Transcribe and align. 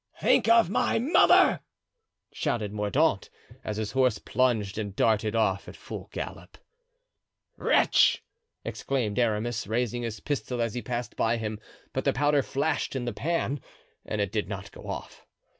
"Think 0.19 0.49
of 0.49 0.67
my 0.67 0.97
mother!" 0.97 1.59
shouted 2.33 2.73
Mordaunt, 2.73 3.29
as 3.63 3.77
his 3.77 3.91
horse 3.91 4.17
plunged 4.17 4.79
and 4.79 4.95
darted 4.95 5.35
off 5.35 5.67
at 5.67 5.75
full 5.75 6.09
gallop. 6.11 6.57
"Wretch!" 7.55 8.23
exclaimed 8.65 9.19
Aramis, 9.19 9.67
raising 9.67 10.01
his 10.01 10.19
pistol 10.19 10.59
as 10.59 10.73
he 10.73 10.81
passed 10.81 11.15
by 11.15 11.37
him; 11.37 11.59
but 11.93 12.03
the 12.03 12.13
powder 12.13 12.41
flashed 12.41 12.95
in 12.95 13.05
the 13.05 13.13
pan 13.13 13.61
and 14.03 14.19
it 14.19 14.31
did 14.31 14.49
not 14.49 14.71
go 14.71 14.87
off. 14.87 15.23